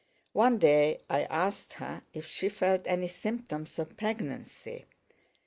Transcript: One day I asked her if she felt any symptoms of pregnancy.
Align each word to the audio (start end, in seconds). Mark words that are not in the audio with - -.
One 0.33 0.57
day 0.57 1.01
I 1.11 1.25
asked 1.25 1.73
her 1.73 2.01
if 2.11 2.25
she 2.25 2.49
felt 2.49 2.81
any 2.87 3.07
symptoms 3.07 3.77
of 3.77 3.97
pregnancy. 3.97 4.87